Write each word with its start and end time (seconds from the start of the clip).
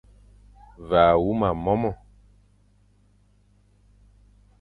Ve 0.87 0.99
a 1.11 1.15
huma 1.21 1.49
mome, 1.63 1.91